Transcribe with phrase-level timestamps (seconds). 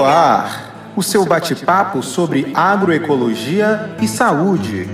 [0.00, 4.88] Ecoar, o seu bate-papo sobre agroecologia e saúde.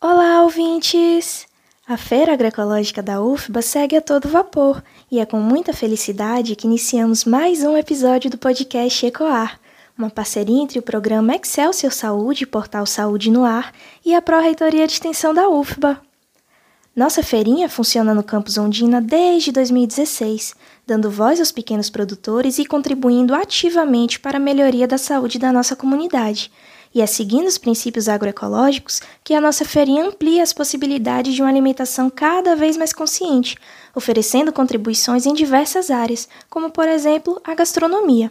[0.00, 1.46] Olá, ouvintes!
[1.86, 4.82] A Feira Agroecológica da UFBA segue a todo vapor
[5.12, 9.60] e é com muita felicidade que iniciamos mais um episódio do podcast Ecoar,
[9.98, 13.70] uma parceria entre o programa Excelsior Saúde, Portal Saúde no Ar,
[14.02, 16.00] e a Pró-Reitoria de Extensão da UFBA.
[17.00, 20.54] Nossa feirinha funciona no campus Ondina desde 2016,
[20.86, 25.74] dando voz aos pequenos produtores e contribuindo ativamente para a melhoria da saúde da nossa
[25.74, 26.52] comunidade.
[26.94, 31.48] E é seguindo os princípios agroecológicos que a nossa feirinha amplia as possibilidades de uma
[31.48, 33.56] alimentação cada vez mais consciente,
[33.94, 38.30] oferecendo contribuições em diversas áreas, como por exemplo a gastronomia.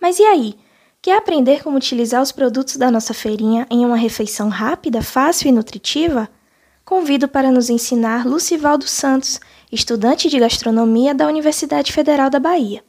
[0.00, 0.54] Mas e aí?
[1.02, 5.52] Quer aprender como utilizar os produtos da nossa feirinha em uma refeição rápida, fácil e
[5.52, 6.30] nutritiva?
[6.84, 12.82] Convido para nos ensinar Lucivaldo Santos, estudante de gastronomia da Universidade Federal da Bahia.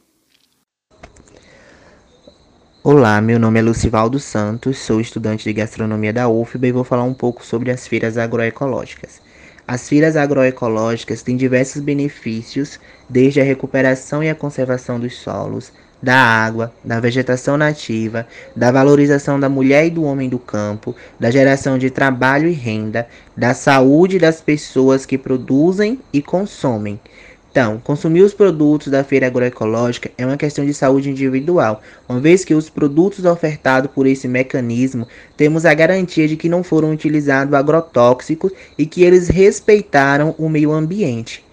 [2.84, 7.04] Olá, meu nome é Lucivaldo Santos, sou estudante de gastronomia da UFBA e vou falar
[7.04, 9.20] um pouco sobre as feiras agroecológicas.
[9.68, 16.16] As feiras agroecológicas têm diversos benefícios, desde a recuperação e a conservação dos solos, da
[16.16, 21.78] água, da vegetação nativa, da valorização da mulher e do homem do campo, da geração
[21.78, 26.98] de trabalho e renda, da saúde das pessoas que produzem e consomem.
[27.52, 32.46] Então, consumir os produtos da feira agroecológica é uma questão de saúde individual, uma vez
[32.46, 35.06] que os produtos ofertados por esse mecanismo
[35.36, 40.72] temos a garantia de que não foram utilizados agrotóxicos e que eles respeitaram o meio
[40.72, 41.44] ambiente.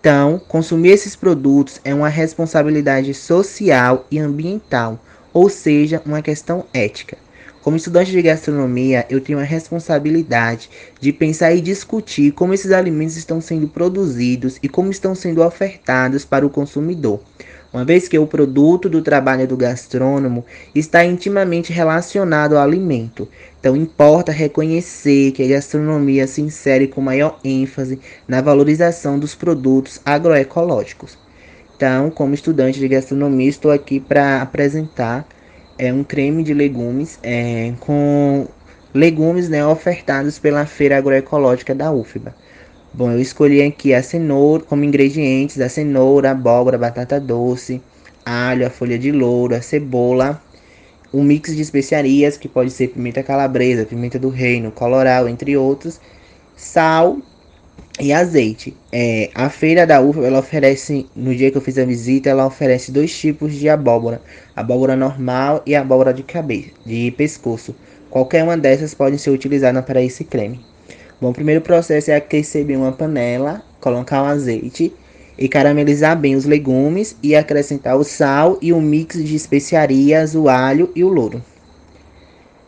[0.00, 4.98] Então, consumir esses produtos é uma responsabilidade social e ambiental,
[5.32, 7.18] ou seja, uma questão ética.
[7.62, 13.16] Como estudante de gastronomia, eu tenho a responsabilidade de pensar e discutir como esses alimentos
[13.16, 17.20] estão sendo produzidos e como estão sendo ofertados para o consumidor
[17.72, 23.28] uma vez que o produto do trabalho do gastrônomo está intimamente relacionado ao alimento.
[23.60, 30.00] Então, importa reconhecer que a gastronomia se insere com maior ênfase na valorização dos produtos
[30.04, 31.18] agroecológicos.
[31.76, 35.26] Então, como estudante de gastronomia, estou aqui para apresentar
[35.78, 38.46] é, um creme de legumes é, com
[38.92, 42.34] legumes né, ofertados pela Feira Agroecológica da UFBA.
[42.98, 47.80] Bom, eu escolhi aqui a cenoura como ingredientes: a cenoura, a abóbora, batata doce,
[48.26, 50.42] alho, a folha de louro, a cebola,
[51.14, 56.00] um mix de especiarias que pode ser pimenta calabresa, pimenta do reino, coloral, entre outros,
[56.56, 57.18] sal
[58.00, 58.76] e azeite.
[58.90, 62.46] É, a feira da uva ela oferece, no dia que eu fiz a visita, ela
[62.46, 64.20] oferece dois tipos de abóbora:
[64.56, 67.76] abóbora normal e abóbora de cabeça, de pescoço.
[68.10, 70.66] Qualquer uma dessas pode ser utilizada para esse creme.
[71.20, 74.92] Bom, o primeiro processo é aquecer bem uma panela, colocar o azeite
[75.36, 80.48] e caramelizar bem os legumes e acrescentar o sal e o mix de especiarias, o
[80.48, 81.42] alho e o louro.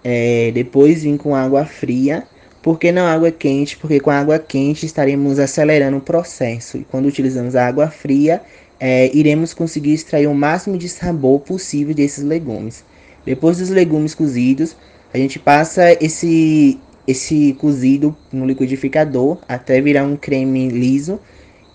[0.02, 2.24] É, depois vir com água fria.
[2.60, 3.76] Por que não água quente?
[3.76, 6.76] Porque com água quente estaremos acelerando o processo.
[6.76, 8.42] E quando utilizamos a água fria,
[8.80, 12.84] é, iremos conseguir extrair o máximo de sabor possível desses legumes.
[13.24, 14.76] Depois dos legumes cozidos,
[15.12, 16.78] a gente passa esse,
[17.10, 21.18] esse cozido no liquidificador até virar um creme liso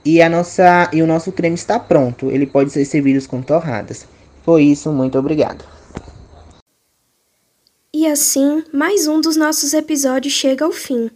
[0.04, 2.32] e a nossa e o nosso creme está pronto.
[2.32, 4.08] Ele pode ser servido com torradas.
[4.44, 5.66] Foi isso, muito obrigado.
[7.94, 11.10] E assim, mais um dos nossos episódios chega ao fim.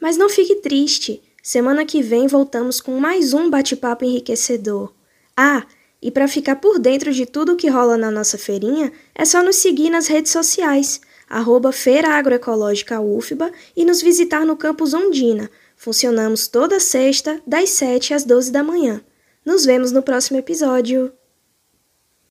[0.00, 1.22] Mas não fique triste.
[1.42, 4.92] Semana que vem voltamos com mais um bate-papo enriquecedor.
[5.36, 5.64] Ah,
[6.00, 9.56] e para ficar por dentro de tudo que rola na nossa feirinha, é só nos
[9.56, 11.00] seguir nas redes sociais
[11.32, 15.50] arroba Feira Agroecológica UFBA e nos visitar no campus Ondina.
[15.74, 19.00] Funcionamos toda sexta, das 7 às 12 da manhã.
[19.44, 21.10] Nos vemos no próximo episódio.